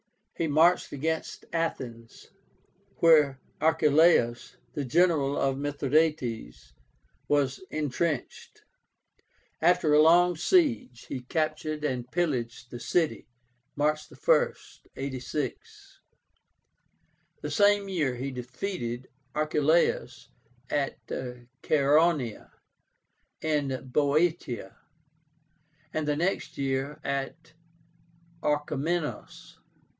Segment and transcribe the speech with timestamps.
[0.35, 2.31] He marched against Athens,
[2.95, 6.71] where Archeláus, the general of Mithradátes,
[7.27, 8.63] was intrenched.
[9.61, 13.27] After a long siege, he captured and pillaged the city,
[13.75, 14.55] March 1,
[14.95, 15.99] 86.
[17.43, 20.29] The same year he defeated Archeláus
[20.71, 22.49] at CHAERONÉA
[23.43, 24.75] in Boeotia,
[25.93, 27.53] and the next year at
[28.41, 29.59] ORCHOMENOS.